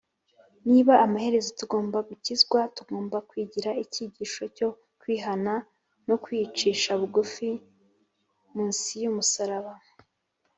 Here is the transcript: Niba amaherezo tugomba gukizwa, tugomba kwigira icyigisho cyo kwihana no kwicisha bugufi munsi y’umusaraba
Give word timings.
Niba 0.69 0.93
amaherezo 1.05 1.49
tugomba 1.59 1.97
gukizwa, 2.09 2.59
tugomba 2.75 3.17
kwigira 3.29 3.69
icyigisho 3.83 4.43
cyo 4.57 4.69
kwihana 4.99 5.53
no 6.07 6.15
kwicisha 6.23 6.89
bugufi 6.99 7.49
munsi 8.53 8.91
y’umusaraba 9.03 9.73